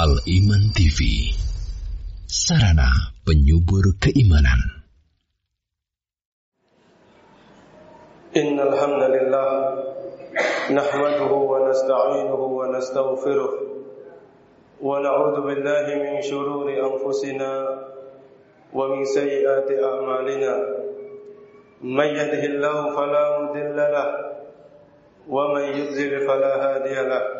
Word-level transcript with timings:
Al 0.00 0.16
Iman 0.24 0.72
TV 0.72 1.28
Sarana 2.24 2.88
penyubur 3.28 3.84
keimanan 4.00 4.80
Innal 8.32 8.72
hamdalillah 8.80 9.50
nahmaduhu 10.72 11.36
wa 11.52 11.68
nasta'inuhu 11.68 12.44
wa 12.48 12.72
nastaghfiruh 12.72 13.52
wa 14.80 15.04
na'udzu 15.04 15.40
billahi 15.44 15.92
min 16.00 16.16
shururi 16.24 16.80
anfusina 16.80 17.50
wa 18.72 18.80
min 18.88 19.04
sayyiati 19.04 19.76
a'malina 19.84 20.54
man 21.84 22.08
yahdihillahu 22.08 22.96
fala 22.96 23.22
mudilla 23.44 23.84
lahu 23.92 24.16
wa 25.28 25.52
man 25.52 25.76
yudlil 25.76 26.24
fala 26.24 26.50
hadiya 26.56 27.04
lahu 27.04 27.39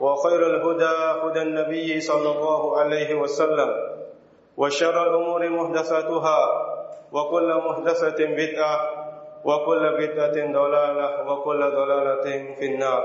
وخير 0.00 0.46
الهدى 0.46 0.96
هدى 1.22 1.42
النبي 1.42 2.00
صلى 2.00 2.28
الله 2.30 2.62
عليه 2.78 3.14
وسلم 3.14 3.70
وشر 4.56 4.96
الأمور 5.02 5.48
محدثاتها 5.48 6.40
وكل 7.12 7.48
محدثة 7.66 8.18
بدعة 8.24 8.76
وكل 9.44 9.82
بدعة 10.00 10.36
ضلالة 10.52 11.08
وكل 11.32 11.60
ضلالة 11.60 12.26
في 12.58 12.66
النار 12.66 13.04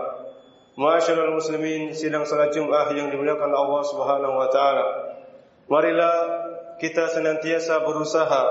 Masyaallah 0.76 1.32
muslimin 1.32 1.96
sidang 1.96 2.28
salat 2.28 2.52
Jumat 2.52 2.92
yang 3.00 3.08
dimuliakan 3.08 3.48
Allah 3.48 3.80
Subhanahu 3.88 4.36
wa 4.36 4.52
taala. 4.52 5.16
Marilah 5.72 6.16
kita 6.84 7.08
senantiasa 7.16 7.80
berusaha 7.80 8.44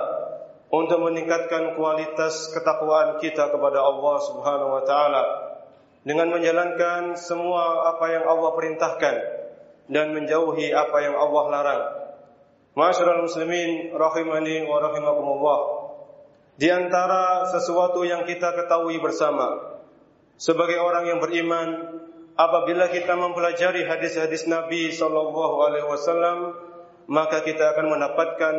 untuk 0.73 1.05
meningkatkan 1.05 1.77
kualitas 1.77 2.49
ketakwaan 2.49 3.21
kita 3.21 3.53
kepada 3.53 3.85
Allah 3.85 4.17
Subhanahu 4.25 4.73
wa 4.73 4.83
taala 4.89 5.23
dengan 6.04 6.32
menjalankan 6.32 7.20
semua 7.20 7.96
apa 7.96 8.06
yang 8.12 8.24
Allah 8.28 8.52
perintahkan 8.56 9.16
dan 9.90 10.14
menjauhi 10.16 10.72
apa 10.72 10.98
yang 11.04 11.16
Allah 11.18 11.44
larang. 11.52 11.84
Masyarul 12.78 13.26
muslimin 13.26 13.92
rahimani 13.92 14.64
wa 14.64 14.78
rahimakumullah. 14.80 15.60
Di 16.60 16.70
antara 16.70 17.48
sesuatu 17.50 18.04
yang 18.04 18.24
kita 18.28 18.56
ketahui 18.56 19.00
bersama 19.00 19.80
sebagai 20.40 20.80
orang 20.80 21.08
yang 21.08 21.20
beriman 21.20 22.00
apabila 22.36 22.88
kita 22.88 23.16
mempelajari 23.16 23.84
hadis-hadis 23.84 24.48
Nabi 24.48 24.92
sallallahu 24.92 25.56
alaihi 25.68 25.88
wasallam 25.88 26.56
maka 27.10 27.44
kita 27.44 27.76
akan 27.76 27.96
mendapatkan 27.96 28.56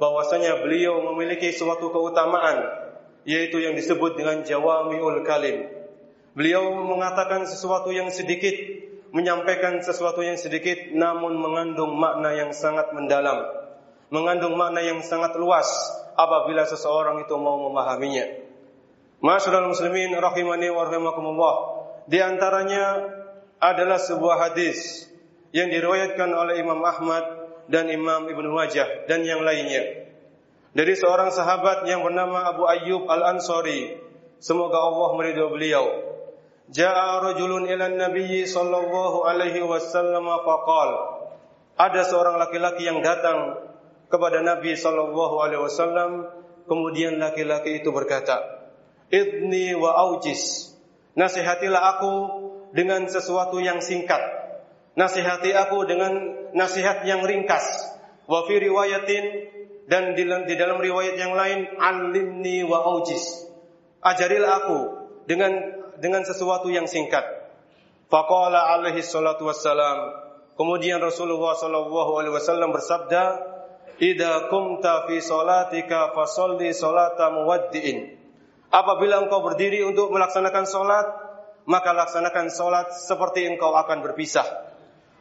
bahwasanya 0.00 0.64
beliau 0.64 1.04
memiliki 1.12 1.52
suatu 1.52 1.92
keutamaan 1.92 2.64
yaitu 3.28 3.60
yang 3.60 3.76
disebut 3.76 4.16
dengan 4.16 4.40
jawamiul 4.42 5.20
kalim. 5.22 5.79
Beliau 6.40 6.72
mengatakan 6.72 7.44
sesuatu 7.44 7.92
yang 7.92 8.08
sedikit, 8.08 8.56
menyampaikan 9.12 9.76
sesuatu 9.84 10.24
yang 10.24 10.40
sedikit 10.40 10.88
namun 10.96 11.36
mengandung 11.36 11.92
makna 12.00 12.32
yang 12.32 12.56
sangat 12.56 12.96
mendalam, 12.96 13.44
mengandung 14.08 14.56
makna 14.56 14.80
yang 14.80 15.04
sangat 15.04 15.36
luas 15.36 15.68
apabila 16.16 16.64
seseorang 16.64 17.20
itu 17.20 17.36
mau 17.36 17.60
memahaminya. 17.68 18.24
Masyaallah 19.20 19.68
muslimin 19.68 20.16
rahimani 20.16 20.72
wa 20.72 20.88
rahimakumullah. 20.88 21.56
Di 22.08 22.24
antaranya 22.24 23.04
adalah 23.60 24.00
sebuah 24.00 24.48
hadis 24.48 25.12
yang 25.52 25.68
diriwayatkan 25.68 26.32
oleh 26.32 26.56
Imam 26.64 26.80
Ahmad 26.80 27.20
dan 27.68 27.92
Imam 27.92 28.32
Ibnu 28.32 28.48
Majah 28.48 29.04
dan 29.04 29.28
yang 29.28 29.44
lainnya. 29.44 30.08
Dari 30.72 30.96
seorang 30.96 31.36
sahabat 31.36 31.84
yang 31.84 32.00
bernama 32.00 32.48
Abu 32.48 32.64
Ayyub 32.64 33.04
Al-Ansari. 33.12 34.08
Semoga 34.40 34.80
Allah 34.80 35.20
meridho 35.20 35.52
beliau. 35.52 36.16
Ja'a 36.70 37.18
rajulun 37.18 37.66
ila 37.66 37.90
Nabi 37.90 38.46
sallallahu 38.46 39.26
alaihi 39.26 39.62
wasallam 39.66 40.26
faqal. 40.26 40.90
Ada 41.74 42.06
seorang 42.06 42.38
laki-laki 42.38 42.86
yang 42.86 43.02
datang 43.02 43.58
kepada 44.06 44.42
Nabi 44.42 44.78
sallallahu 44.78 45.42
alaihi 45.42 45.62
wasallam 45.62 46.30
kemudian 46.70 47.18
laki-laki 47.18 47.82
itu 47.82 47.90
berkata 47.90 48.66
Idni 49.10 49.74
wa 49.74 49.96
aujis 49.98 50.70
Nasihatilah 51.18 51.82
aku 51.98 52.14
dengan 52.70 53.10
sesuatu 53.10 53.58
yang 53.58 53.82
singkat. 53.82 54.22
Nasihati 54.94 55.50
aku 55.50 55.82
dengan 55.90 56.38
nasihat 56.54 57.02
yang 57.02 57.26
ringkas. 57.26 57.66
Wa 58.30 58.46
fi 58.46 58.62
riwayatin 58.62 59.24
dan 59.90 60.14
di, 60.14 60.22
di 60.22 60.54
dalam 60.54 60.78
riwayat 60.78 61.18
yang 61.18 61.34
lain 61.34 61.66
alimni 61.82 62.62
wa 62.62 62.78
aujis 62.94 63.50
Ajarilah 64.06 64.62
aku 64.62 64.78
dengan 65.26 65.79
dengan 66.00 66.24
sesuatu 66.24 66.72
yang 66.72 66.88
singkat. 66.88 67.22
Faqala 68.10 68.74
alaihi 68.74 69.04
salatu 69.04 69.46
wassalam. 69.46 70.16
Kemudian 70.58 70.98
Rasulullah 70.98 71.54
sallallahu 71.54 72.20
alaihi 72.20 72.34
wasallam 72.34 72.74
bersabda, 72.74 73.22
"Idza 74.02 74.50
kumta 74.50 75.06
fi 75.06 75.22
salatika 75.22 76.12
fasalli 76.12 76.74
salata 76.74 77.30
muwaddi'in." 77.32 78.18
Apabila 78.70 79.22
engkau 79.22 79.46
berdiri 79.46 79.82
untuk 79.86 80.10
melaksanakan 80.10 80.64
salat, 80.66 81.06
maka 81.66 81.90
laksanakan 81.94 82.50
salat 82.50 82.90
seperti 82.94 83.46
engkau 83.46 83.74
akan 83.74 84.02
berpisah. 84.02 84.46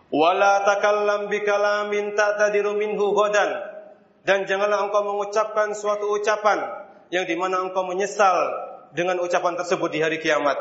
Wala 0.09 0.66
takallam 0.66 1.29
bikalamin 1.29 2.17
ta'tadiru 2.17 2.73
minhu 2.78 3.13
ghadan. 3.13 3.78
Dan 4.25 4.46
janganlah 4.46 4.85
engkau 4.85 5.01
mengucapkan 5.06 5.73
suatu 5.73 6.13
ucapan 6.13 6.61
yang 7.09 7.25
di 7.25 7.34
mana 7.34 7.66
engkau 7.66 7.85
menyesal 7.85 8.38
dengan 8.94 9.17
ucapan 9.22 9.57
tersebut 9.57 9.90
di 9.90 10.00
hari 10.01 10.22
kiamat. 10.22 10.57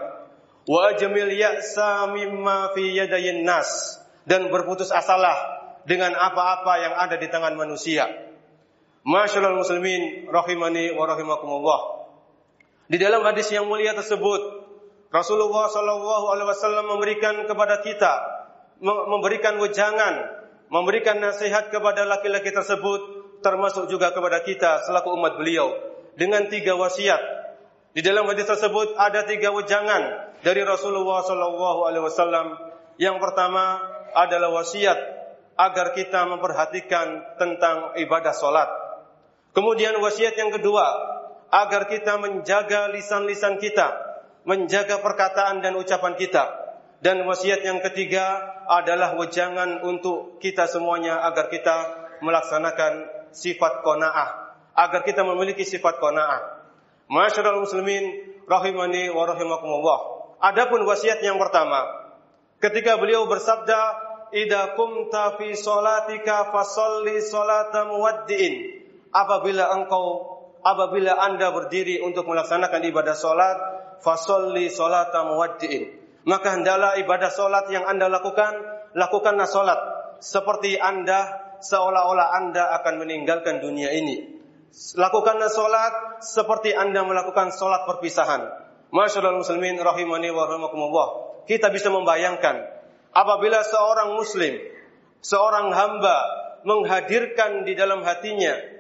Wa 0.69 0.93
ajmil 0.93 1.33
ya'sa 1.33 2.13
mimma 2.13 2.77
fi 2.77 2.93
yadayin 2.93 3.41
nas 3.49 3.97
dan 4.29 4.53
berputus 4.53 4.93
asalah 4.93 5.65
dengan 5.89 6.13
apa-apa 6.13 6.73
yang 6.77 6.95
ada 7.01 7.17
di 7.17 7.33
tangan 7.33 7.57
manusia. 7.57 8.05
Masyaallah 9.09 9.57
muslimin 9.57 10.29
rahimani 10.29 10.93
wa 10.93 11.09
rahimakumullah. 11.09 11.81
Di 12.93 13.01
dalam 13.01 13.25
hadis 13.25 13.49
yang 13.49 13.65
mulia 13.65 13.97
tersebut 13.97 14.69
Rasulullah 15.09 15.73
sallallahu 15.73 16.37
alaihi 16.37 16.49
wasallam 16.53 16.85
memberikan 16.93 17.49
kepada 17.49 17.81
kita 17.81 18.13
memberikan 18.85 19.59
wejangan, 19.59 20.45
memberikan 20.69 21.19
nasihat 21.19 21.73
kepada 21.73 22.05
laki-laki 22.05 22.53
tersebut 22.53 23.01
termasuk 23.41 23.89
juga 23.91 24.13
kepada 24.13 24.43
kita 24.45 24.85
selaku 24.87 25.15
umat 25.17 25.39
beliau 25.39 25.73
dengan 26.19 26.47
tiga 26.51 26.75
wasiat 26.75 27.38
di 27.99 28.07
dalam 28.07 28.31
hadis 28.31 28.47
tersebut 28.47 28.95
ada 28.95 29.27
tiga 29.27 29.51
wejangan 29.51 30.31
dari 30.47 30.63
Rasulullah 30.63 31.19
Sallallahu 31.19 31.83
Alaihi 31.83 32.07
Wasallam. 32.07 32.55
Yang 32.95 33.19
pertama 33.19 33.83
adalah 34.15 34.55
wasiat 34.55 34.95
agar 35.59 35.99
kita 35.99 36.23
memperhatikan 36.31 37.35
tentang 37.43 37.99
ibadah 37.99 38.31
solat. 38.31 38.71
Kemudian 39.51 39.99
wasiat 39.99 40.39
yang 40.39 40.55
kedua 40.55 40.87
agar 41.51 41.91
kita 41.91 42.23
menjaga 42.23 42.87
lisan-lisan 42.95 43.59
kita, 43.59 43.91
menjaga 44.47 45.03
perkataan 45.03 45.59
dan 45.59 45.75
ucapan 45.75 46.15
kita. 46.15 46.55
Dan 47.03 47.27
wasiat 47.27 47.67
yang 47.67 47.83
ketiga 47.83 48.39
adalah 48.71 49.19
wejangan 49.19 49.83
untuk 49.83 50.39
kita 50.39 50.71
semuanya 50.71 51.27
agar 51.27 51.51
kita 51.51 52.07
melaksanakan 52.23 53.11
sifat 53.35 53.83
kona'ah. 53.83 54.55
Agar 54.79 55.03
kita 55.03 55.27
memiliki 55.27 55.67
sifat 55.67 55.99
kona'ah. 55.99 56.58
Masyarul 57.09 57.65
muslimin 57.65 58.05
rahimani 58.45 59.09
wa 59.09 59.25
rahimakumullah. 59.25 59.99
Adapun 60.45 60.85
wasiat 60.85 61.25
yang 61.25 61.41
pertama, 61.41 61.89
ketika 62.61 63.01
beliau 63.01 63.27
bersabda, 63.27 63.81
"Idza 64.37 64.77
kumta 64.77 65.41
fi 65.41 65.57
salatika 65.57 66.53
fasalli 66.53 67.25
salata 67.25 67.89
muwaddi'in." 67.89 68.79
apabila 69.13 69.73
engkau 69.73 70.37
apabila 70.65 71.17
Anda 71.17 71.55
berdiri 71.55 72.03
untuk 72.05 72.29
melaksanakan 72.29 72.83
ibadah 72.89 73.17
salat, 73.17 73.59
fasolli 74.05 74.69
salata 74.69 75.25
muwaddi'in. 75.25 75.97
Maka 76.29 76.61
hendaklah 76.61 76.99
ibadah 77.01 77.31
salat 77.33 77.67
yang 77.73 77.89
Anda 77.89 78.11
lakukan, 78.13 78.53
lakukanlah 78.93 79.49
salat 79.49 79.81
seperti 80.21 80.77
Anda 80.77 81.25
seolah-olah 81.63 82.29
Anda 82.37 82.75
akan 82.83 82.95
meninggalkan 83.01 83.65
dunia 83.65 83.95
ini. 83.95 84.38
Lakukanlah 84.73 85.49
salat 85.49 85.95
seperti 86.23 86.77
Anda 86.77 87.03
melakukan 87.03 87.51
salat 87.51 87.89
perpisahan. 87.89 88.47
Masyaallah 88.89 89.41
muslimin 89.41 89.81
rahimani 89.81 90.29
wa 90.33 90.49
rahimakumullah. 90.49 91.09
Kita 91.49 91.73
bisa 91.73 91.89
membayangkan 91.89 92.57
apabila 93.17 93.65
seorang 93.65 94.17
muslim, 94.17 94.61
seorang 95.25 95.73
hamba 95.73 96.17
menghadirkan 96.65 97.65
di 97.65 97.73
dalam 97.73 98.05
hatinya 98.05 98.79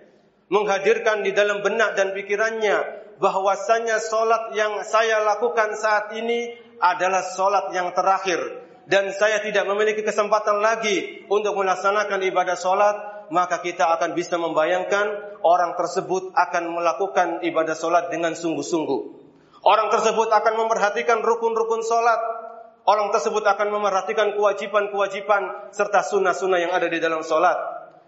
menghadirkan 0.48 1.22
di 1.22 1.36
dalam 1.36 1.60
benak 1.60 1.94
dan 1.94 2.16
pikirannya 2.16 2.76
bahwasanya 3.20 4.00
solat 4.00 4.56
yang 4.56 4.80
saya 4.84 5.20
lakukan 5.24 5.76
saat 5.76 6.12
ini 6.16 6.56
adalah 6.80 7.20
solat 7.20 7.68
yang 7.76 7.92
terakhir 7.92 8.40
dan 8.88 9.12
saya 9.12 9.44
tidak 9.44 9.68
memiliki 9.68 10.00
kesempatan 10.00 10.64
lagi 10.64 11.28
untuk 11.28 11.52
melaksanakan 11.52 12.24
ibadah 12.24 12.56
solat 12.56 12.96
maka 13.30 13.60
kita 13.60 13.84
akan 13.98 14.16
bisa 14.16 14.36
membayangkan 14.40 15.38
orang 15.44 15.76
tersebut 15.76 16.32
akan 16.32 16.64
melakukan 16.72 17.28
ibadah 17.44 17.76
solat 17.76 18.08
dengan 18.08 18.32
sungguh-sungguh 18.36 19.00
orang 19.64 19.88
tersebut 19.92 20.28
akan 20.32 20.54
memperhatikan 20.64 21.20
rukun-rukun 21.24 21.84
solat 21.84 22.20
orang 22.88 23.12
tersebut 23.12 23.44
akan 23.44 23.68
memperhatikan 23.68 24.32
kewajiban-kewajiban 24.36 25.72
serta 25.76 26.00
sunnah-sunnah 26.04 26.60
yang 26.60 26.72
ada 26.72 26.88
di 26.88 26.98
dalam 26.98 27.20
solat 27.20 27.56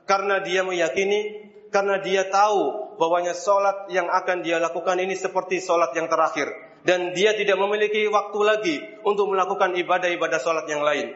karena 0.09 0.41
dia 0.41 0.65
meyakini 0.65 1.51
karena 1.71 2.03
dia 2.03 2.27
tahu 2.27 2.97
bahwanya 2.99 3.33
solat 3.33 3.89
yang 3.89 4.11
akan 4.11 4.43
dia 4.43 4.59
lakukan 4.59 4.99
ini 4.99 5.15
seperti 5.15 5.63
solat 5.63 5.95
yang 5.95 6.11
terakhir 6.11 6.51
dan 6.83 7.13
dia 7.13 7.37
tidak 7.37 7.57
memiliki 7.61 8.09
waktu 8.09 8.41
lagi 8.41 8.77
untuk 9.05 9.29
melakukan 9.31 9.77
ibadah-ibadah 9.77 10.41
solat 10.41 10.67
yang 10.67 10.81
lain. 10.81 11.13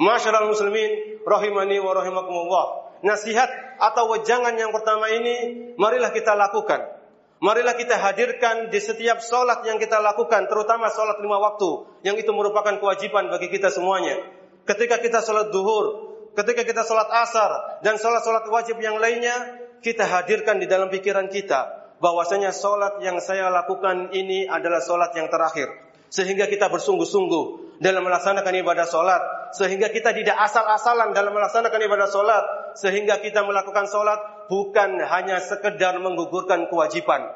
Masyarakat 0.00 0.48
muslimin 0.48 1.20
rahimani 1.26 1.76
wa 1.82 1.92
rahimakumullah. 1.92 2.66
Nasihat 3.00 3.48
atau 3.80 4.12
wejangan 4.12 4.52
yang 4.60 4.70
pertama 4.76 5.08
ini 5.08 5.36
marilah 5.80 6.12
kita 6.12 6.36
lakukan. 6.36 7.00
Marilah 7.40 7.72
kita 7.72 7.96
hadirkan 7.96 8.68
di 8.68 8.76
setiap 8.76 9.24
solat 9.24 9.64
yang 9.64 9.80
kita 9.80 9.96
lakukan, 9.96 10.44
terutama 10.44 10.92
solat 10.92 11.24
lima 11.24 11.40
waktu, 11.40 11.88
yang 12.04 12.20
itu 12.20 12.28
merupakan 12.36 12.76
kewajiban 12.76 13.32
bagi 13.32 13.48
kita 13.48 13.72
semuanya. 13.72 14.20
Ketika 14.68 15.00
kita 15.00 15.24
solat 15.24 15.48
duhur, 15.48 16.12
ketika 16.36 16.68
kita 16.68 16.84
solat 16.84 17.08
asar, 17.08 17.80
dan 17.80 17.96
solat-solat 17.96 18.44
wajib 18.44 18.76
yang 18.84 19.00
lainnya, 19.00 19.32
kita 19.80 20.04
hadirkan 20.04 20.60
di 20.60 20.68
dalam 20.68 20.92
pikiran 20.92 21.32
kita 21.32 21.80
bahwasanya 22.04 22.52
solat 22.52 23.00
yang 23.00 23.16
saya 23.24 23.48
lakukan 23.48 24.12
ini 24.12 24.44
adalah 24.44 24.84
solat 24.84 25.16
yang 25.16 25.32
terakhir. 25.32 25.89
Sehingga 26.10 26.50
kita 26.50 26.66
bersungguh-sungguh 26.68 27.78
dalam 27.78 28.02
melaksanakan 28.02 28.54
ibadah 28.60 28.86
solat. 28.86 29.22
Sehingga 29.54 29.88
kita 29.94 30.10
tidak 30.10 30.36
asal-asalan 30.36 31.14
dalam 31.14 31.30
melaksanakan 31.30 31.80
ibadah 31.86 32.08
solat. 32.10 32.44
Sehingga 32.74 33.22
kita 33.22 33.46
melakukan 33.46 33.86
solat 33.86 34.50
bukan 34.50 34.98
hanya 35.00 35.38
sekedar 35.38 35.96
menggugurkan 36.02 36.66
kewajiban. 36.66 37.30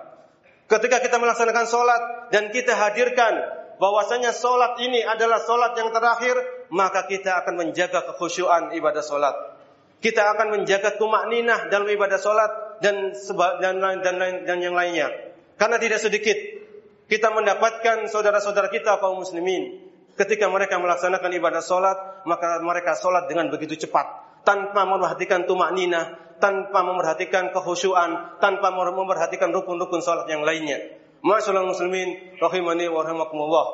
Ketika 0.67 0.99
kita 0.99 1.23
melaksanakan 1.23 1.67
solat 1.71 2.03
dan 2.35 2.50
kita 2.50 2.75
hadirkan 2.75 3.35
bahwasanya 3.79 4.35
solat 4.35 4.79
ini 4.82 5.06
adalah 5.06 5.38
solat 5.38 5.79
yang 5.79 5.94
terakhir, 5.94 6.35
maka 6.75 7.06
kita 7.06 7.44
akan 7.44 7.55
menjaga 7.62 8.03
kekhusyuan 8.11 8.75
ibadah 8.75 9.05
solat 9.05 9.55
kita 10.05 10.20
akan 10.37 10.61
menjaga 10.61 11.00
tumak 11.00 11.32
ninah 11.32 11.73
dalam 11.73 11.88
ibadah 11.88 12.20
solat 12.20 12.77
dan 12.85 13.17
dan 13.65 13.81
dan 13.81 14.17
dan 14.44 14.59
yang 14.61 14.77
lainnya. 14.77 15.09
Karena 15.56 15.81
tidak 15.81 16.05
sedikit 16.05 16.37
kita 17.11 17.29
mendapatkan 17.33 18.09
saudara-saudara 18.09 18.73
kita 18.73 18.97
kaum 18.99 19.21
muslimin 19.21 19.93
ketika 20.15 20.47
mereka 20.49 20.79
melaksanakan 20.79 21.31
ibadah 21.37 21.62
solat 21.65 22.25
maka 22.25 22.62
mereka 22.62 22.97
solat 22.97 23.27
dengan 23.29 23.51
begitu 23.51 23.77
cepat 23.87 24.25
tanpa 24.45 24.85
memperhatikan 24.85 25.49
tumak 25.49 25.73
ninah, 25.73 26.37
tanpa 26.39 26.85
memperhatikan 26.85 27.51
kehusuan, 27.51 28.39
tanpa 28.39 28.71
memperhatikan 28.71 29.51
rukun-rukun 29.51 30.05
solat 30.05 30.29
yang 30.29 30.45
lainnya. 30.45 30.79
Masyaallah 31.25 31.65
muslimin 31.65 32.37
rahimani 32.37 32.85
wa 32.93 33.01
rahimakumullah. 33.01 33.67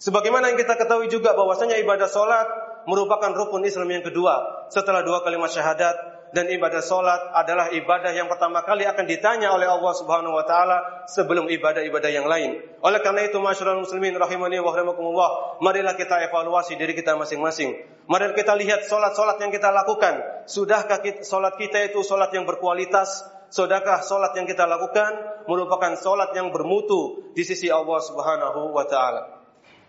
Sebagaimana 0.00 0.48
yang 0.48 0.56
kita 0.56 0.80
ketahui 0.80 1.12
juga 1.12 1.36
bahwasanya 1.36 1.76
ibadah 1.84 2.08
solat 2.08 2.48
merupakan 2.88 3.28
rukun 3.36 3.60
Islam 3.68 3.92
yang 3.92 4.00
kedua 4.00 4.64
setelah 4.72 5.04
dua 5.04 5.20
kalimat 5.20 5.52
syahadat 5.52 5.92
dan 6.30 6.46
ibadah 6.46 6.78
solat 6.78 7.34
adalah 7.34 7.74
ibadah 7.74 8.14
yang 8.14 8.30
pertama 8.30 8.62
kali 8.62 8.86
akan 8.86 9.02
ditanya 9.02 9.50
oleh 9.50 9.66
Allah 9.66 9.92
Subhanahu 9.98 10.38
wa 10.38 10.46
taala 10.46 11.06
sebelum 11.10 11.50
ibadah-ibadah 11.50 12.10
yang 12.10 12.30
lain. 12.30 12.62
Oleh 12.86 13.02
karena 13.02 13.26
itu 13.26 13.42
masyarakat 13.42 13.82
muslimin 13.82 14.14
rahimani 14.14 14.62
wa 14.62 14.70
rahimakumullah, 14.70 15.58
marilah 15.58 15.98
kita 15.98 16.22
evaluasi 16.30 16.78
diri 16.78 16.94
kita 16.94 17.18
masing-masing. 17.18 17.74
Mari 18.06 18.34
kita 18.38 18.54
lihat 18.54 18.86
solat-solat 18.86 19.42
yang 19.42 19.50
kita 19.50 19.74
lakukan. 19.74 20.46
Sudahkah 20.46 21.02
solat 21.26 21.58
kita 21.58 21.90
itu 21.90 22.02
solat 22.06 22.30
yang 22.30 22.46
berkualitas? 22.46 23.26
Sudahkah 23.50 24.06
solat 24.06 24.30
yang 24.38 24.46
kita 24.46 24.66
lakukan 24.70 25.42
merupakan 25.50 25.98
solat 25.98 26.30
yang 26.38 26.54
bermutu 26.54 27.34
di 27.34 27.42
sisi 27.42 27.66
Allah 27.66 27.98
Subhanahu 27.98 28.70
wa 28.70 28.86
taala? 28.86 29.42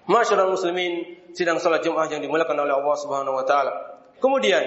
Masyarakat 0.09 0.49
muslimin 0.49 1.21
sidang 1.37 1.61
salat 1.61 1.85
Jumat 1.85 2.09
yang 2.09 2.25
dimuliakan 2.25 2.57
oleh 2.65 2.73
Allah 2.73 2.95
Subhanahu 2.97 3.37
wa 3.37 3.45
taala. 3.45 3.73
Kemudian 4.17 4.65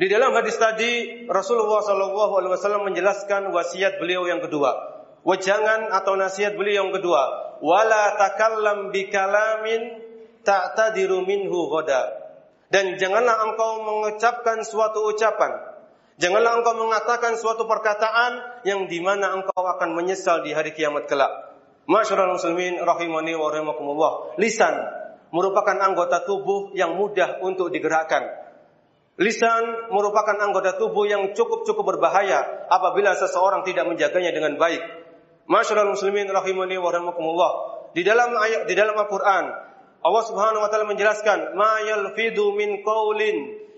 di 0.00 0.06
dalam 0.08 0.32
hadis 0.32 0.56
tadi 0.56 1.24
Rasulullah 1.28 1.84
sallallahu 1.84 2.32
alaihi 2.40 2.52
wasallam 2.52 2.88
menjelaskan 2.88 3.52
wasiat 3.52 4.00
beliau 4.00 4.24
yang 4.28 4.40
kedua. 4.40 4.92
Wajangan 5.22 5.94
atau 5.94 6.18
nasihat 6.18 6.58
beliau 6.58 6.88
yang 6.88 6.92
kedua, 6.94 7.54
wala 7.62 8.18
takallam 8.18 8.90
bikalamin 8.90 10.02
ta'tadiru 10.42 11.22
minhu 11.22 11.70
ghoda. 11.70 12.10
Dan 12.72 12.98
janganlah 12.98 13.46
engkau 13.46 13.86
mengucapkan 13.86 14.66
suatu 14.66 15.06
ucapan 15.12 15.72
Janganlah 16.20 16.60
engkau 16.60 16.76
mengatakan 16.76 17.40
suatu 17.40 17.64
perkataan 17.64 18.62
yang 18.68 18.84
di 18.86 19.00
mana 19.00 19.32
engkau 19.32 19.58
akan 19.58 19.96
menyesal 19.96 20.46
di 20.46 20.52
hari 20.52 20.76
kiamat 20.76 21.08
kelak. 21.08 21.32
Masyarul 21.88 22.36
muslimin 22.36 22.78
rahimani 22.78 23.32
wa 23.34 23.48
rahimakumullah. 23.48 24.12
Lisan 24.36 24.70
merupakan 25.32 25.74
anggota 25.80 26.22
tubuh 26.22 26.76
yang 26.76 26.94
mudah 26.94 27.40
untuk 27.40 27.72
digerakkan. 27.72 28.22
Lisan 29.22 29.94
merupakan 29.94 30.34
anggota 30.34 30.74
tubuh 30.74 31.06
yang 31.06 31.30
cukup-cukup 31.30 31.94
berbahaya 31.94 32.66
apabila 32.66 33.14
seseorang 33.14 33.62
tidak 33.62 33.86
menjaganya 33.86 34.34
dengan 34.34 34.58
baik. 34.58 34.82
Masyarul 35.46 35.94
muslimin 35.94 36.26
rahimani 36.26 36.74
wa 36.82 36.90
rahimakumullah. 36.90 37.52
Di 37.94 38.02
dalam 38.02 38.34
ayat 38.34 38.66
di 38.66 38.74
dalam 38.74 38.98
Al-Qur'an 38.98 39.44
Allah 40.02 40.24
Subhanahu 40.26 40.66
wa 40.66 40.68
taala 40.72 40.90
menjelaskan, 40.90 41.54
"Ma 41.54 41.78
yalfidu 41.86 42.50
min 42.58 42.82
qaulin 42.82 43.36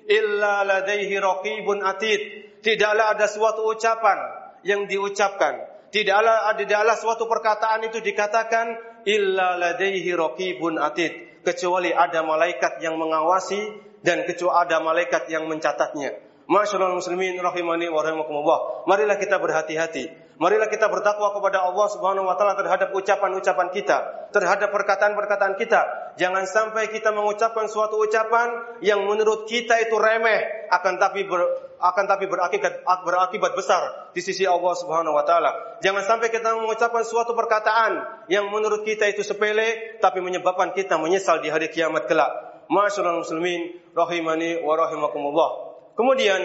illa 0.09 0.65
ladaihi 0.65 1.21
raqibun 1.21 1.85
atid." 1.85 2.21
Tidaklah 2.65 3.13
ada 3.13 3.29
suatu 3.29 3.69
ucapan 3.69 4.17
yang 4.65 4.89
diucapkan 4.89 5.75
Tidaklah 5.95 6.59
tidaklah 6.59 6.99
suatu 6.99 7.31
perkataan 7.31 7.87
itu 7.87 8.03
dikatakan 8.03 8.67
illa 9.07 9.55
ladaihi 9.55 10.11
raqibun 10.11 10.75
atid 10.75 11.34
kecuali 11.45 11.93
ada 11.93 12.25
malaikat 12.25 12.81
yang 12.81 12.97
mengawasi 12.97 13.61
dan 14.01 14.25
kecuali 14.25 14.67
ada 14.67 14.81
malaikat 14.81 15.29
yang 15.29 15.47
mencatatnya. 15.47 16.19
Masyaallah 16.45 16.97
muslimin 16.97 17.41
rahimani 17.41 17.89
wa 17.89 18.01
rahimakumullah. 18.05 18.85
Marilah 18.85 19.17
kita 19.17 19.41
berhati-hati 19.41 20.24
Marilah 20.35 20.67
kita 20.67 20.91
bertakwa 20.91 21.31
kepada 21.31 21.63
Allah 21.63 21.87
Subhanahu 21.95 22.27
wa 22.27 22.35
taala 22.35 22.59
terhadap 22.59 22.91
ucapan-ucapan 22.91 23.71
kita, 23.71 23.97
terhadap 24.35 24.75
perkataan-perkataan 24.75 25.55
kita. 25.55 25.81
Jangan 26.19 26.43
sampai 26.51 26.91
kita 26.91 27.15
mengucapkan 27.15 27.71
suatu 27.71 28.03
ucapan 28.03 28.79
yang 28.83 29.07
menurut 29.07 29.47
kita 29.47 29.79
itu 29.79 29.95
remeh, 29.95 30.67
akan 30.75 30.99
tapi 30.99 31.23
ber, 31.31 31.39
akan 31.79 32.05
tapi 32.11 32.27
berakibat 32.27 32.83
berakibat 32.83 33.55
besar 33.55 34.11
di 34.11 34.19
sisi 34.19 34.43
Allah 34.43 34.75
Subhanahu 34.75 35.15
wa 35.15 35.23
taala. 35.23 35.79
Jangan 35.87 36.03
sampai 36.03 36.35
kita 36.35 36.51
mengucapkan 36.59 37.07
suatu 37.07 37.39
perkataan 37.39 38.27
yang 38.27 38.51
menurut 38.51 38.83
kita 38.83 39.07
itu 39.07 39.23
sepele 39.23 39.99
tapi 40.03 40.19
menyebabkan 40.19 40.75
kita 40.75 40.99
menyesal 40.99 41.39
di 41.47 41.55
hari 41.55 41.71
kiamat 41.71 42.11
kelak. 42.11 42.31
Masyaallah 42.67 43.23
muslimin 43.23 43.87
rahimani 43.95 44.67
wa 44.67 44.75
rahimakumullah. 44.75 45.51
Kemudian 45.95 46.43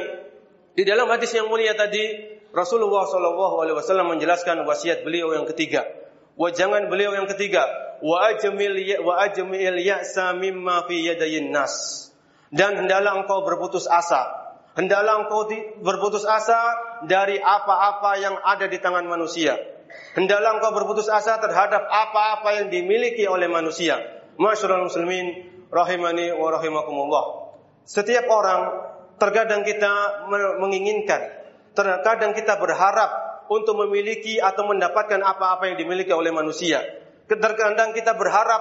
di 0.78 0.86
dalam 0.86 1.10
hadis 1.10 1.34
yang 1.34 1.50
mulia 1.50 1.74
tadi 1.74 2.38
Rasulullah 2.50 3.06
Shallallahu 3.06 3.56
Alaihi 3.62 3.78
Wasallam 3.78 4.18
menjelaskan 4.18 4.66
wasiat 4.66 5.06
beliau 5.06 5.34
yang 5.38 5.46
ketiga. 5.46 5.86
Wajangan 6.34 6.90
beliau 6.90 7.14
yang 7.14 7.30
ketiga. 7.30 7.68
Wa 8.00 8.32
ajmil 8.32 8.80
ya, 8.80 8.98
wa 9.04 9.20
ajmil 9.22 9.78
ya'sa 9.78 10.34
mimma 10.34 10.88
fi 10.90 11.14
yadayin 11.14 11.52
nas. 11.54 12.08
Dan 12.50 12.80
hendaklah 12.80 13.22
engkau 13.22 13.46
berputus 13.46 13.86
asa. 13.86 14.26
Hendaklah 14.74 15.28
engkau 15.28 15.46
berputus 15.84 16.26
asa 16.26 16.58
dari 17.06 17.38
apa-apa 17.38 18.12
yang 18.18 18.36
ada 18.42 18.66
di 18.66 18.80
tangan 18.82 19.06
manusia. 19.06 19.60
Hendaklah 20.18 20.58
engkau 20.58 20.72
berputus 20.74 21.12
asa 21.12 21.38
terhadap 21.38 21.86
apa-apa 21.86 22.64
yang 22.64 22.68
dimiliki 22.74 23.30
oleh 23.30 23.46
manusia. 23.46 24.00
Masyarul 24.40 24.88
muslimin 24.88 25.46
rahimani 25.70 26.34
wa 26.34 26.50
rahimakumullah. 26.56 27.26
Setiap 27.86 28.26
orang 28.32 28.62
terkadang 29.20 29.68
kita 29.68 30.26
menginginkan 30.58 31.39
Terkadang 31.80 32.36
kita 32.36 32.60
berharap 32.60 33.40
untuk 33.48 33.80
memiliki 33.88 34.36
atau 34.44 34.68
mendapatkan 34.68 35.24
apa-apa 35.24 35.72
yang 35.72 35.80
dimiliki 35.80 36.12
oleh 36.12 36.36
manusia. 36.36 36.84
Terkadang 37.32 37.96
kita 37.96 38.20
berharap 38.20 38.60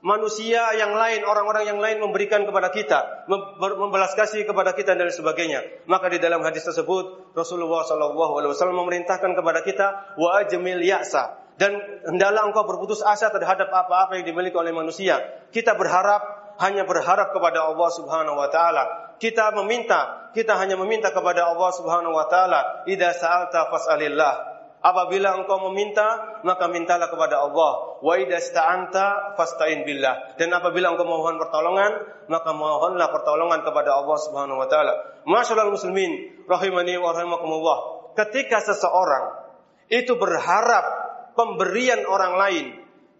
manusia 0.00 0.72
yang 0.72 0.96
lain, 0.96 1.20
orang-orang 1.28 1.68
yang 1.68 1.76
lain 1.76 2.00
memberikan 2.00 2.48
kepada 2.48 2.72
kita, 2.72 3.28
membalas 3.28 4.16
kasih 4.16 4.48
kepada 4.48 4.72
kita 4.72 4.96
dan 4.96 5.12
sebagainya. 5.12 5.84
Maka 5.84 6.08
di 6.08 6.16
dalam 6.16 6.40
hadis 6.40 6.64
tersebut 6.64 7.36
Rasulullah 7.36 7.84
Shallallahu 7.84 8.32
Alaihi 8.40 8.50
Wasallam 8.56 8.80
memerintahkan 8.80 9.36
kepada 9.36 9.60
kita 9.60 10.16
wa 10.16 10.40
ajmil 10.40 10.80
ya'sa 10.80 11.44
dan 11.60 11.76
hendaklah 12.08 12.48
engkau 12.48 12.64
berputus 12.64 13.04
asa 13.04 13.28
terhadap 13.32 13.68
apa-apa 13.68 14.16
yang 14.16 14.24
dimiliki 14.32 14.56
oleh 14.56 14.72
manusia. 14.72 15.20
Kita 15.52 15.76
berharap 15.76 16.56
hanya 16.56 16.88
berharap 16.88 17.36
kepada 17.36 17.68
Allah 17.68 17.90
Subhanahu 17.92 18.36
wa 18.40 18.48
taala. 18.48 19.05
Kita 19.16 19.52
meminta, 19.56 20.30
kita 20.36 20.56
hanya 20.60 20.76
meminta 20.76 21.08
kepada 21.08 21.48
Allah 21.48 21.70
Subhanahu 21.72 22.12
wa 22.12 22.28
taala, 22.28 22.84
"Idza 22.84 23.16
sa'alta 23.16 23.72
fas'alillah." 23.72 24.56
Apabila 24.86 25.34
engkau 25.34 25.66
meminta, 25.66 26.38
maka 26.46 26.70
mintalah 26.70 27.10
kepada 27.10 27.42
Allah. 27.42 27.98
Wa 27.98 28.14
idza 28.22 28.38
sta'anta 28.38 29.34
fasta'in 29.34 29.82
billah. 29.82 30.38
Dan 30.38 30.54
apabila 30.54 30.94
engkau 30.94 31.02
mohon 31.02 31.42
pertolongan, 31.42 32.06
maka 32.30 32.54
mohonlah 32.54 33.10
pertolongan 33.10 33.66
kepada 33.66 33.98
Allah 33.98 34.18
Subhanahu 34.22 34.62
wa 34.62 34.68
taala. 34.70 34.94
Masyaallah 35.26 35.74
muslimin 35.74 36.44
rahimani 36.46 37.02
wa 37.02 37.10
rahimakumullah. 37.10 37.78
Ketika 38.14 38.62
seseorang 38.62 39.50
itu 39.90 40.14
berharap 40.14 40.86
pemberian 41.34 42.06
orang 42.06 42.38
lain, 42.38 42.66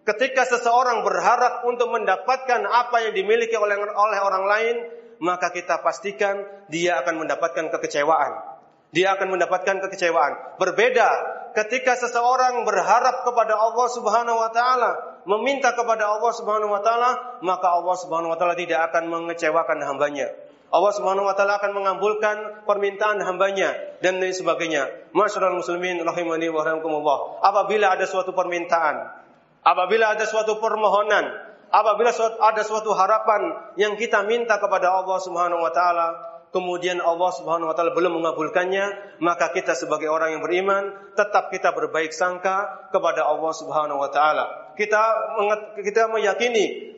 ketika 0.07 0.47
seseorang 0.47 1.03
berharap 1.03 1.67
untuk 1.67 1.91
mendapatkan 1.91 2.63
apa 2.63 3.11
yang 3.11 3.13
dimiliki 3.17 3.59
oleh 3.59 3.75
oleh 3.75 4.19
orang 4.23 4.45
lain, 4.47 4.75
maka 5.19 5.49
kita 5.53 5.81
pastikan 5.81 6.41
dia 6.69 6.99
akan 7.01 7.25
mendapatkan 7.25 7.69
kekecewaan. 7.73 8.57
Dia 8.95 9.19
akan 9.19 9.35
mendapatkan 9.35 9.83
kekecewaan. 9.83 10.57
Berbeda 10.61 11.09
ketika 11.57 11.99
seseorang 11.99 12.63
berharap 12.63 13.27
kepada 13.27 13.57
Allah 13.57 13.87
Subhanahu 13.91 14.37
wa 14.39 14.51
taala, 14.53 14.91
meminta 15.27 15.75
kepada 15.75 16.07
Allah 16.07 16.31
Subhanahu 16.31 16.71
wa 16.71 16.79
taala, 16.79 17.41
maka 17.43 17.67
Allah 17.67 17.95
Subhanahu 17.99 18.31
wa 18.31 18.37
taala 18.39 18.55
tidak 18.55 18.79
akan 18.91 19.11
mengecewakan 19.11 19.83
hambanya. 19.83 20.31
Allah 20.67 20.91
Subhanahu 20.91 21.23
wa 21.23 21.35
taala 21.35 21.59
akan 21.63 21.71
mengabulkan 21.75 22.67
permintaan 22.67 23.23
hambanya 23.23 23.75
dan 24.03 24.19
lain 24.19 24.35
sebagainya. 24.35 25.11
Masyaallah 25.15 25.55
muslimin 25.55 26.03
rahimani 26.03 26.51
wa 26.51 26.63
rahimakumullah. 26.63 27.39
Apabila 27.39 27.95
ada 27.95 28.03
suatu 28.03 28.35
permintaan, 28.35 28.99
apabila 29.63 30.11
ada 30.11 30.27
suatu 30.27 30.59
permohonan, 30.59 31.46
apabila 31.71 32.11
ada 32.43 32.61
suatu 32.63 32.95
harapan 32.95 33.73
yang 33.75 33.99
kita 33.99 34.23
minta 34.23 34.59
kepada 34.59 34.91
Allah 34.91 35.17
Subhanahu 35.19 35.61
wa 35.63 35.71
taala, 35.71 36.07
kemudian 36.55 36.99
Allah 37.03 37.31
Subhanahu 37.35 37.71
wa 37.71 37.75
taala 37.75 37.91
belum 37.93 38.23
mengabulkannya, 38.23 39.19
maka 39.19 39.51
kita 39.51 39.75
sebagai 39.75 40.07
orang 40.07 40.37
yang 40.37 40.41
beriman 40.43 41.13
tetap 41.13 41.51
kita 41.51 41.75
berbaik 41.75 42.15
sangka 42.15 42.89
kepada 42.91 43.27
Allah 43.27 43.51
Subhanahu 43.53 43.99
wa 43.99 44.09
taala. 44.11 44.75
Kita 44.79 45.01
kita 45.83 46.07
meyakini 46.11 46.97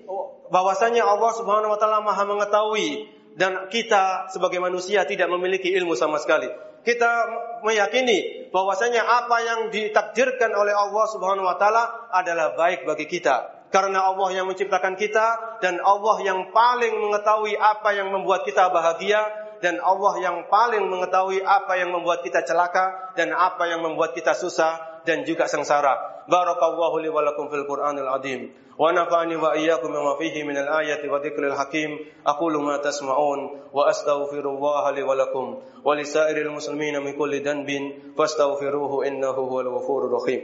bahwasanya 0.54 1.06
Allah 1.06 1.32
Subhanahu 1.34 1.74
wa 1.74 1.80
taala 1.80 2.02
Maha 2.06 2.24
mengetahui 2.26 3.10
dan 3.40 3.72
kita 3.72 4.28
sebagai 4.34 4.60
manusia 4.60 5.06
tidak 5.06 5.30
memiliki 5.32 5.72
ilmu 5.74 5.96
sama 5.96 6.20
sekali. 6.20 6.50
Kita 6.80 7.28
meyakini 7.68 8.50
bahwasanya 8.56 9.04
apa 9.04 9.38
yang 9.44 9.60
ditakdirkan 9.68 10.56
oleh 10.56 10.72
Allah 10.72 11.06
Subhanahu 11.12 11.46
wa 11.46 11.60
taala 11.60 12.12
adalah 12.16 12.56
baik 12.56 12.88
bagi 12.88 13.06
kita 13.06 13.59
karena 13.70 14.10
Allah 14.10 14.30
yang 14.34 14.50
menciptakan 14.50 14.98
kita 14.98 15.60
dan 15.62 15.78
Allah 15.82 16.18
yang 16.26 16.50
paling 16.50 16.94
mengetahui 16.94 17.54
apa 17.54 17.90
yang 17.94 18.10
membuat 18.10 18.42
kita 18.42 18.74
bahagia 18.74 19.22
dan 19.62 19.78
Allah 19.84 20.14
yang 20.24 20.38
paling 20.50 20.88
mengetahui 20.88 21.44
apa 21.44 21.78
yang 21.78 21.94
membuat 21.94 22.26
kita 22.26 22.42
celaka 22.48 23.14
dan 23.14 23.36
apa 23.36 23.70
yang 23.70 23.86
membuat 23.86 24.16
kita 24.16 24.34
susah 24.34 25.04
dan 25.04 25.28
juga 25.28 25.46
sengsara. 25.46 26.26
Barakallahu 26.30 27.02
li 27.02 27.10
wa 27.12 27.22
lakum 27.26 27.52
fil 27.52 27.66
Qur'anil 27.68 28.10
azim. 28.10 28.42
Wa 28.80 28.96
nafa'ani 28.96 29.36
wa 29.36 29.52
iyyakum 29.58 29.92
bima 29.92 30.16
fihi 30.16 30.48
min 30.48 30.56
al-ayati 30.56 31.12
wa 31.12 31.20
dhikril 31.20 31.58
hakim. 31.58 32.00
Aqulu 32.24 32.64
ma 32.64 32.80
tasma'un 32.80 33.70
wa 33.74 33.82
astaghfirullah 33.92 34.84
li 34.96 35.04
wa 35.04 35.14
lakum 35.18 35.60
wa 35.60 35.92
li 35.98 36.06
sa'iril 36.08 36.54
muslimin 36.54 37.02
min 37.04 37.14
kulli 37.20 37.44
dhanbin 37.44 38.16
fastaghfiruhu 38.16 39.04
innahu 39.04 39.46
huwal 39.50 39.70
ghafurur 39.78 40.16
rahim. 40.22 40.42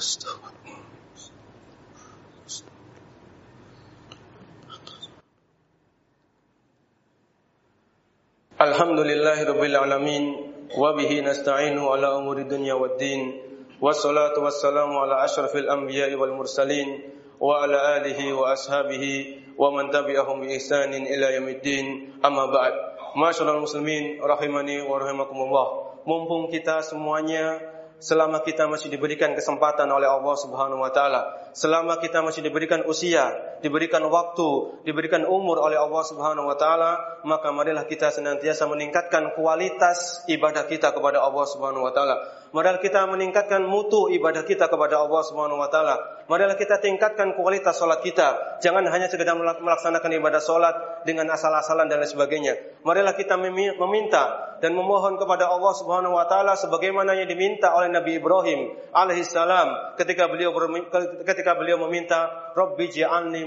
Astaghfirullah. 0.00 0.80
Alhamdulillahi 8.60 9.44
Rabbil 9.44 9.76
Alamin 9.76 10.24
Wa 10.72 10.96
bihi 10.96 11.20
nasta'inu 11.20 11.84
ala 11.92 12.16
umuri 12.16 12.48
dunya 12.48 12.80
wad 12.80 12.96
din 12.96 13.36
Wassalatu 13.76 14.40
wassalamu 14.40 15.04
ala 15.04 15.20
ashrafil 15.24 15.68
anbiya'i 15.68 16.16
wal 16.16 16.32
mursalin 16.32 17.04
Wa 17.36 17.68
ala 17.68 18.00
alihi 18.00 18.32
wa 18.32 18.56
ashabihi 18.56 19.52
Wa 19.56 19.68
man 19.68 19.92
tabi'ahum 19.92 20.44
bi 20.44 20.56
ihsanin 20.56 21.04
ila 21.08 21.28
yamiddin 21.28 22.16
Amma 22.24 22.48
ba'd 22.48 22.72
Masyarakat 23.20 23.60
muslimin 23.60 24.16
Rahimani 24.20 24.80
wa 24.80 24.96
rahimakumullah 24.96 25.66
Mumpung 26.08 26.48
kita 26.48 26.80
semuanya 26.84 27.60
selama 28.00 28.40
kita 28.40 28.66
masih 28.66 28.88
diberikan 28.88 29.36
kesempatan 29.36 29.86
oleh 29.92 30.08
Allah 30.08 30.36
Subhanahu 30.40 30.80
wa 30.80 30.90
taala, 30.90 31.52
selama 31.52 32.00
kita 32.00 32.24
masih 32.24 32.40
diberikan 32.40 32.82
usia, 32.88 33.28
diberikan 33.60 34.04
waktu, 34.08 34.80
diberikan 34.88 35.24
umur 35.28 35.60
oleh 35.60 35.76
Allah 35.76 36.02
Subhanahu 36.04 36.48
wa 36.48 36.56
taala, 36.56 37.20
maka 37.24 37.52
marilah 37.52 37.84
kita 37.84 38.08
senantiasa 38.08 38.64
meningkatkan 38.66 39.36
kualitas 39.36 40.24
ibadah 40.26 40.64
kita 40.64 40.92
kepada 40.96 41.20
Allah 41.20 41.44
Subhanahu 41.48 41.84
wa 41.84 41.92
taala. 41.92 42.16
Marilah 42.50 42.82
kita 42.82 43.06
meningkatkan 43.06 43.62
mutu 43.62 44.10
ibadah 44.10 44.42
kita 44.42 44.66
kepada 44.66 44.98
Allah 44.98 45.22
Subhanahu 45.22 45.62
wa 45.62 45.70
taala. 45.70 46.26
Marilah 46.26 46.58
kita 46.58 46.82
tingkatkan 46.82 47.38
kualitas 47.38 47.78
salat 47.78 48.02
kita. 48.02 48.58
Jangan 48.58 48.82
hanya 48.90 49.06
sekedar 49.06 49.38
melaksanakan 49.38 50.10
ibadah 50.18 50.42
salat 50.42 51.06
dengan 51.06 51.30
asal-asalan 51.30 51.86
dan 51.86 52.02
lain 52.02 52.10
sebagainya. 52.10 52.54
Marilah 52.82 53.14
kita 53.14 53.38
meminta 53.38 54.50
dan 54.60 54.76
memohon 54.76 55.16
kepada 55.16 55.48
Allah 55.48 55.72
Subhanahu 55.78 56.18
wa 56.18 56.28
taala 56.28 56.58
sebagaimana 56.58 57.16
yang 57.16 57.30
diminta 57.30 57.72
oleh 57.72 57.88
Nabi 57.88 58.20
Ibrahim 58.20 58.76
alaihissalam 58.92 59.96
ketika 59.96 60.28
beliau 60.28 60.52
ketika 61.24 61.56
beliau 61.56 61.80
meminta 61.88 62.52
Rabbi 62.52 62.92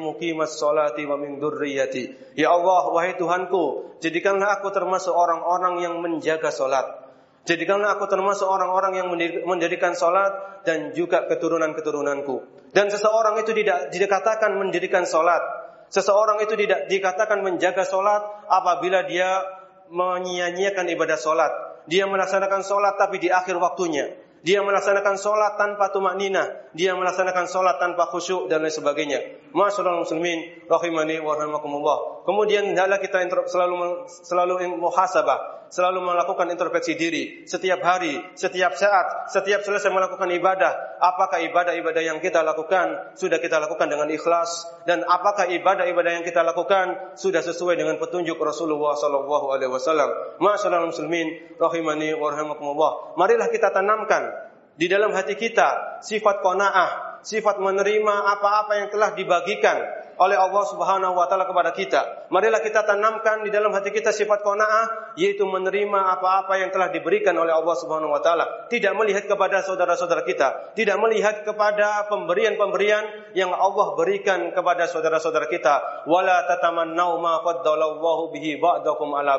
muqimas 0.03 0.59
salati 0.59 1.07
wa 1.07 1.15
min 1.15 1.39
dzurriyyati. 1.39 2.35
Ya 2.35 2.51
Allah, 2.51 2.91
wahai 2.91 3.15
Tuhanku, 3.15 3.95
jadikanlah 4.03 4.59
aku 4.59 4.69
termasuk 4.75 5.15
orang-orang 5.15 5.79
yang 5.79 6.03
menjaga 6.03 6.51
salat 6.51 7.03
Jadikanlah 7.43 7.99
aku 7.99 8.07
termasuk 8.07 8.47
orang-orang 8.47 9.03
yang 9.03 9.07
mendirikan 9.43 9.91
sholat 9.91 10.63
dan 10.63 10.95
juga 10.95 11.27
keturunan-keturunanku. 11.27 12.39
Dan 12.71 12.87
seseorang 12.87 13.35
itu 13.43 13.51
tidak 13.51 13.91
dikatakan 13.91 14.55
mendirikan 14.55 15.03
sholat. 15.03 15.43
Seseorang 15.91 16.39
itu 16.39 16.55
tidak 16.55 16.87
dikatakan 16.87 17.43
menjaga 17.43 17.83
sholat 17.83 18.47
apabila 18.47 19.03
dia 19.03 19.43
menyia-nyiakan 19.91 20.87
ibadah 20.95 21.19
sholat. 21.19 21.51
Dia 21.91 22.07
melaksanakan 22.07 22.63
sholat 22.63 22.95
tapi 22.95 23.19
di 23.19 23.27
akhir 23.27 23.59
waktunya. 23.59 24.15
Dia 24.43 24.59
melaksanakan 24.59 25.15
sholat 25.15 25.55
tanpa 25.55 25.87
tumak 25.95 26.19
nina. 26.19 26.43
Dia 26.75 26.99
melaksanakan 26.99 27.47
sholat 27.47 27.79
tanpa 27.79 28.11
khusyuk 28.11 28.51
dan 28.51 28.59
lain 28.59 28.75
sebagainya. 28.75 29.19
Masyaallah 29.55 30.03
muslimin 30.03 30.67
rahimani 30.67 31.23
wa 31.23 31.39
rahimakumullah. 31.39 32.27
Kemudian 32.27 32.75
hendaklah 32.75 32.99
kita 32.99 33.23
selalu 33.47 34.03
selalu 34.07 34.53
muhasabah 34.83 35.63
selalu 35.73 36.05
melakukan 36.05 36.53
introspeksi 36.53 36.93
diri 36.93 37.23
setiap 37.49 37.81
hari, 37.81 38.21
setiap 38.37 38.77
saat, 38.77 39.33
setiap 39.33 39.65
selesai 39.65 39.89
melakukan 39.89 40.29
ibadah. 40.29 41.01
Apakah 41.01 41.41
ibadah-ibadah 41.49 42.03
yang 42.05 42.21
kita 42.21 42.45
lakukan 42.45 43.17
sudah 43.17 43.41
kita 43.41 43.57
lakukan 43.57 43.89
dengan 43.89 44.05
ikhlas 44.13 44.69
dan 44.85 45.01
apakah 45.01 45.49
ibadah-ibadah 45.49 46.21
yang 46.21 46.25
kita 46.25 46.45
lakukan 46.45 47.17
sudah 47.17 47.41
sesuai 47.41 47.73
dengan 47.73 47.97
petunjuk 47.97 48.37
Rasulullah 48.37 48.93
sallallahu 48.93 49.49
alaihi 49.49 49.73
wasallam. 49.73 50.13
Masyaallah 50.37 50.93
muslimin 50.93 51.57
rahimani 51.57 52.13
wa 52.13 52.29
rahimakumullah. 52.29 53.17
Marilah 53.17 53.49
kita 53.49 53.73
tanamkan 53.73 54.29
di 54.73 54.89
dalam 54.89 55.13
hati 55.13 55.37
kita 55.37 56.01
sifat 56.01 56.41
qanaah, 56.41 57.21
sifat 57.21 57.61
menerima 57.61 58.15
apa-apa 58.37 58.73
yang 58.83 58.89
telah 58.89 59.13
dibagikan 59.13 59.77
oleh 60.23 60.39
Allah 60.39 60.63
Subhanahu 60.63 61.19
wa 61.19 61.27
taala 61.27 61.43
kepada 61.43 61.75
kita. 61.75 62.31
Marilah 62.31 62.63
kita 62.63 62.87
tanamkan 62.87 63.43
di 63.43 63.51
dalam 63.51 63.75
hati 63.75 63.91
kita 63.91 64.15
sifat 64.15 64.39
qanaah 64.39 65.13
yaitu 65.19 65.43
menerima 65.43 65.99
apa-apa 66.15 66.63
yang 66.63 66.71
telah 66.71 66.87
diberikan 66.95 67.35
oleh 67.35 67.51
Allah 67.51 67.75
Subhanahu 67.75 68.15
wa 68.15 68.23
taala, 68.23 68.71
tidak 68.71 68.95
melihat 68.95 69.27
kepada 69.27 69.59
saudara-saudara 69.67 70.23
kita, 70.23 70.73
tidak 70.79 70.95
melihat 71.03 71.43
kepada 71.43 72.07
pemberian-pemberian 72.07 73.35
yang 73.35 73.51
Allah 73.51 73.99
berikan 73.99 74.55
kepada 74.55 74.87
saudara-saudara 74.87 75.51
kita. 75.51 76.07
Wala 76.07 76.47
tatamannau 76.47 77.19
ma 77.19 77.43
faddalallahu 77.43 78.31
bihi 78.31 78.63
ba'dakum 78.63 79.11
ala. 79.11 79.35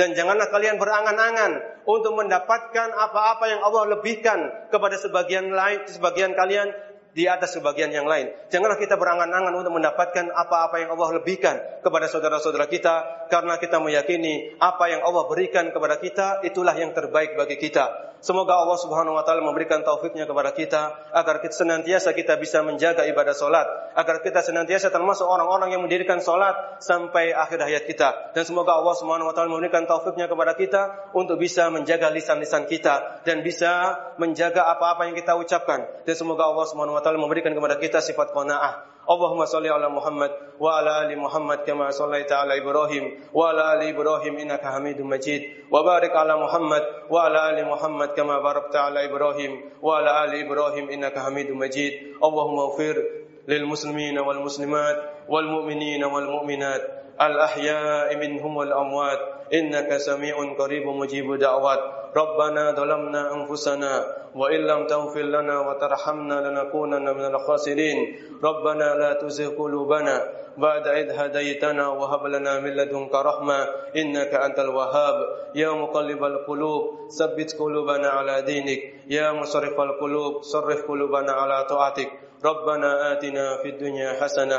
Dan 0.00 0.16
janganlah 0.16 0.48
kalian 0.48 0.80
berangan-angan 0.80 1.84
untuk 1.84 2.16
mendapatkan 2.16 2.88
apa-apa 2.96 3.44
yang 3.50 3.60
Allah 3.60 3.98
lebihkan 3.98 4.70
kepada 4.72 4.96
sebagian 4.96 5.52
lain 5.52 5.84
sebagian 5.90 6.32
kalian 6.32 6.70
di 7.12 7.28
atas 7.28 7.56
sebagian 7.56 7.92
yang 7.92 8.08
lain. 8.08 8.32
Janganlah 8.48 8.80
kita 8.80 8.96
berangan-angan 8.96 9.52
untuk 9.52 9.72
mendapatkan 9.76 10.32
apa-apa 10.32 10.80
yang 10.80 10.90
Allah 10.96 11.20
lebihkan 11.20 11.56
kepada 11.84 12.08
saudara-saudara 12.08 12.66
kita 12.68 13.28
karena 13.28 13.60
kita 13.60 13.80
meyakini 13.80 14.56
apa 14.56 14.88
yang 14.88 15.04
Allah 15.04 15.28
berikan 15.28 15.68
kepada 15.72 16.00
kita 16.00 16.40
itulah 16.44 16.72
yang 16.72 16.96
terbaik 16.96 17.36
bagi 17.36 17.60
kita. 17.60 18.12
Semoga 18.22 18.54
Allah 18.54 18.78
Subhanahu 18.78 19.18
wa 19.18 19.26
taala 19.26 19.42
memberikan 19.42 19.82
taufiknya 19.82 20.30
kepada 20.30 20.54
kita 20.54 21.10
agar 21.10 21.42
kita 21.42 21.58
senantiasa 21.58 22.14
kita 22.14 22.38
bisa 22.38 22.62
menjaga 22.62 23.02
ibadah 23.10 23.34
salat, 23.34 23.66
agar 23.98 24.22
kita 24.22 24.38
senantiasa 24.46 24.94
termasuk 24.94 25.26
orang-orang 25.26 25.74
yang 25.74 25.82
mendirikan 25.82 26.22
salat 26.22 26.78
sampai 26.78 27.34
akhir 27.34 27.66
hayat 27.66 27.82
kita. 27.82 28.30
Dan 28.30 28.46
semoga 28.46 28.78
Allah 28.78 28.94
Subhanahu 28.94 29.26
wa 29.26 29.34
taala 29.34 29.50
memberikan 29.50 29.90
taufiknya 29.90 30.30
kepada 30.30 30.54
kita 30.54 31.10
untuk 31.18 31.34
bisa 31.42 31.66
menjaga 31.74 32.14
lisan-lisan 32.14 32.70
kita 32.70 33.26
dan 33.26 33.42
bisa 33.42 33.98
menjaga 34.22 34.70
apa-apa 34.70 35.10
yang 35.10 35.18
kita 35.18 35.34
ucapkan. 35.34 35.82
Dan 36.06 36.14
semoga 36.14 36.46
Allah 36.46 36.66
Subhanahu 36.70 36.94
wa 36.94 37.01
wa 37.02 37.06
taala 37.10 37.18
memberikan 37.18 37.50
kepada 37.52 37.76
kita 37.82 37.98
sifat 37.98 38.30
qanaah. 38.30 38.86
Allahumma 39.02 39.50
salli 39.50 39.66
ala 39.66 39.90
Muhammad 39.90 40.30
wa 40.62 40.78
ala 40.78 41.02
ali 41.02 41.18
Muhammad 41.18 41.66
kama 41.66 41.90
sallaita 41.90 42.38
ala 42.38 42.54
Ibrahim 42.54 43.18
wa 43.34 43.50
ala 43.50 43.74
ali 43.74 43.90
Ibrahim 43.90 44.38
innaka 44.38 44.78
Hamidum 44.78 45.10
Majid. 45.10 45.66
Wa 45.66 45.82
barik 45.82 46.14
ala 46.14 46.38
Muhammad 46.38 47.10
wa 47.10 47.26
ala 47.26 47.50
ali 47.50 47.66
Muhammad 47.66 48.14
kama 48.14 48.38
barakta 48.38 48.86
ala 48.86 49.02
Ibrahim 49.02 49.74
wa 49.82 49.98
ala 49.98 50.22
ali 50.22 50.46
Ibrahim 50.46 50.86
innaka 50.94 51.26
Hamidum 51.26 51.58
Majid. 51.58 52.16
Allahumma 52.22 52.70
ighfir 52.72 53.22
للمسلمين 53.42 54.18
والمسلمات 54.18 54.98
والمؤمنين 55.28 56.04
والمؤمنات 56.04 56.82
الأحياء 57.20 58.16
منهم 58.16 58.56
والأموات 58.56 59.18
إنك 59.54 59.96
سميع 59.96 60.54
قريب 60.58 60.86
مجيب 60.86 61.34
دعوات 61.38 62.01
ربنا 62.16 62.72
ظلمنا 62.72 63.34
أنفسنا 63.34 63.92
وإن 64.34 64.60
لم 64.60 64.86
تغفر 64.86 65.22
لنا 65.22 65.60
وترحمنا 65.60 66.36
لنكونن 66.48 67.06
من 67.16 67.24
الخاسرين. 67.24 67.98
ربنا 68.44 68.88
لا 68.94 69.10
تزغ 69.12 69.56
قلوبنا 69.56 70.16
بعد 70.56 70.84
إذ 70.88 71.08
هديتنا 71.10 71.88
وهب 71.88 72.26
لنا 72.26 72.60
من 72.60 72.76
لدنك 72.76 73.14
رحمة 73.14 73.58
إنك 73.96 74.32
أنت 74.34 74.58
الوهاب. 74.58 75.16
يا 75.54 75.70
مقلب 75.72 76.24
القلوب 76.24 76.82
ثبت 77.18 77.56
قلوبنا 77.58 78.08
على 78.08 78.42
دينك. 78.42 78.80
يا 79.08 79.32
مصرف 79.32 79.80
القلوب 79.80 80.42
صرف 80.42 80.88
قلوبنا 80.88 81.32
على 81.32 81.64
طاعتك. 81.64 82.10
ربنا 82.44 83.12
آتنا 83.12 83.56
في 83.62 83.68
الدنيا 83.68 84.12
حسنة 84.20 84.58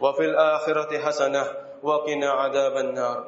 وفي 0.00 0.24
الآخرة 0.24 0.98
حسنة 0.98 1.44
وقنا 1.82 2.30
عذاب 2.30 2.76
النار. 2.76 3.18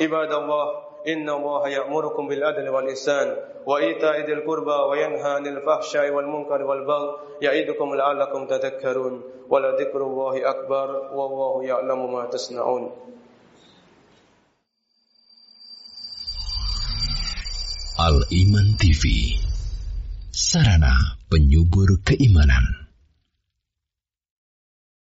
عباد 0.00 0.32
الله 0.32 0.66
إن 1.08 1.30
الله 1.30 1.68
يأمركم 1.68 2.28
بالعدل 2.28 2.68
والإحسان 2.68 3.36
وإيتاء 3.66 4.26
ذي 4.26 4.32
القربى 4.32 4.78
وينهى 4.90 5.30
عن 5.32 5.46
الفحشاء 5.46 6.10
والمنكر 6.10 6.62
والبغي 6.62 7.08
يعظكم 7.42 7.94
لعلكم 7.94 8.46
تذكرون 8.46 9.22
ولذكر 9.48 10.00
الله 10.06 10.50
أكبر 10.50 10.88
والله 11.14 11.64
يعلم 11.64 12.12
ما 12.12 12.26
تصنعون 12.26 12.84
Al 17.96 18.28
Iman 18.28 18.76
TV 18.76 19.32
Sarana 20.28 21.16
penyubur 21.32 21.96
keimanan. 22.04 22.85